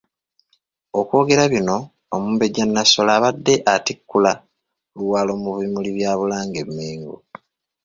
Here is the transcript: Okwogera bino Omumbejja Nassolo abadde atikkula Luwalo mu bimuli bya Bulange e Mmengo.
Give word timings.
Okwogera 0.99 1.43
bino 1.53 1.77
Omumbejja 2.15 2.63
Nassolo 2.65 3.11
abadde 3.17 3.53
atikkula 3.73 4.33
Luwalo 4.95 5.33
mu 5.43 5.51
bimuli 5.59 5.89
bya 5.97 6.11
Bulange 6.19 6.59
e 6.65 6.67
Mmengo. 6.67 7.15